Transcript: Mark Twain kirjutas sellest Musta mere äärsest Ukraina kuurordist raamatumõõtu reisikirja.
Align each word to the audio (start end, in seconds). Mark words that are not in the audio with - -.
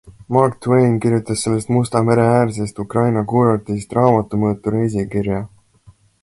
Mark 0.35 0.53
Twain 0.65 0.93
kirjutas 1.03 1.43
sellest 1.47 1.69
Musta 1.75 2.01
mere 2.07 2.25
äärsest 2.37 2.81
Ukraina 2.85 3.23
kuurordist 3.35 3.95
raamatumõõtu 3.99 4.75
reisikirja. 4.79 5.45